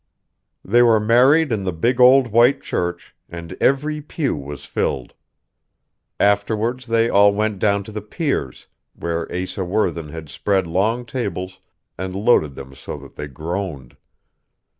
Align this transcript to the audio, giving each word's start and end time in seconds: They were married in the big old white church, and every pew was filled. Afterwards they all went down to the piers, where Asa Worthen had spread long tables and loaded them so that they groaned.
They 0.65 0.81
were 0.81 0.99
married 0.99 1.51
in 1.51 1.63
the 1.63 1.71
big 1.71 1.99
old 2.01 2.29
white 2.29 2.63
church, 2.63 3.15
and 3.29 3.55
every 3.61 4.01
pew 4.01 4.35
was 4.35 4.65
filled. 4.65 5.13
Afterwards 6.19 6.87
they 6.87 7.07
all 7.07 7.31
went 7.31 7.59
down 7.59 7.83
to 7.83 7.91
the 7.91 8.01
piers, 8.01 8.65
where 8.95 9.31
Asa 9.31 9.63
Worthen 9.63 10.09
had 10.09 10.27
spread 10.27 10.65
long 10.65 11.05
tables 11.05 11.59
and 11.99 12.15
loaded 12.15 12.55
them 12.55 12.73
so 12.73 12.97
that 12.97 13.13
they 13.13 13.27
groaned. 13.27 13.95